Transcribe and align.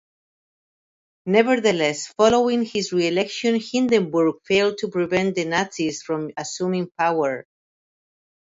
Nevertheless, 1.27 2.07
following 2.17 2.65
his 2.65 2.91
re-election, 2.91 3.59
Hindenburg 3.59 4.37
failed 4.47 4.79
to 4.79 4.87
prevent 4.87 5.35
the 5.35 5.45
Nazis 5.45 6.01
from 6.01 6.31
assuming 6.37 6.89
power. 6.97 7.45